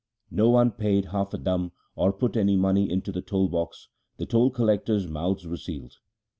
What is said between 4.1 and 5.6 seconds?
the toll collectors' mouths were